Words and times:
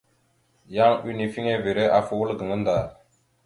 Yan 0.75 0.93
unifiŋere 1.09 1.83
afa 1.99 2.13
wal 2.19 2.31
gaŋa 2.39 2.55
ndar. 2.61 2.85